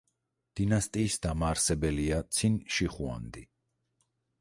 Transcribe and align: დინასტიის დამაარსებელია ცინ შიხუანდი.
დინასტიის 0.59 1.17
დამაარსებელია 1.27 2.25
ცინ 2.39 2.59
შიხუანდი. 2.79 3.49